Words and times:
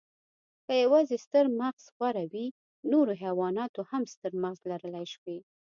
که 0.65 0.73
یواځې 0.83 1.15
ستر 1.25 1.45
مغز 1.59 1.85
غوره 1.97 2.23
وی، 2.31 2.47
نورو 2.91 3.11
حیواناتو 3.23 3.81
هم 3.91 4.03
ستر 4.13 4.31
مغز 4.43 4.59
لرلی 4.71 5.05
شوی. 5.13 5.37